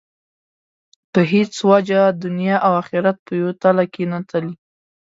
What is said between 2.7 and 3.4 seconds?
آخرت په